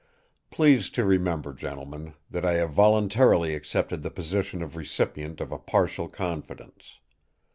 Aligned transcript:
Please 0.49 0.89
to 0.89 1.05
remember, 1.05 1.53
gentlemen, 1.53 2.15
that 2.31 2.43
I 2.43 2.53
have 2.53 2.71
voluntarily 2.71 3.53
accepted 3.53 4.01
the 4.01 4.09
position 4.09 4.63
of 4.63 4.75
recipient 4.75 5.39
of 5.39 5.51
a 5.51 5.59
partial 5.59 6.09
confidence. 6.09 6.97